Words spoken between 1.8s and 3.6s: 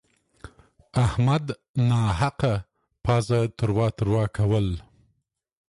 ناحقه پزه